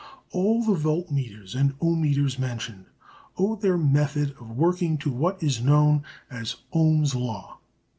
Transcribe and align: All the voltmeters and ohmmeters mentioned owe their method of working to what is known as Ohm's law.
All 0.31 0.63
the 0.63 0.73
voltmeters 0.73 1.53
and 1.53 1.77
ohmmeters 1.77 2.39
mentioned 2.39 2.85
owe 3.37 3.55
their 3.55 3.77
method 3.77 4.31
of 4.39 4.49
working 4.49 4.97
to 4.97 5.11
what 5.11 5.43
is 5.43 5.61
known 5.61 6.01
as 6.27 6.55
Ohm's 6.73 7.13
law. 7.13 7.59